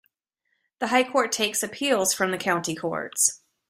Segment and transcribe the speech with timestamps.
[0.79, 3.43] The High Court takes appeals from the County Courts.